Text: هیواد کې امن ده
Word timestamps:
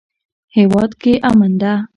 هیواد 0.55 0.91
کې 1.01 1.13
امن 1.29 1.51
ده 1.61 1.73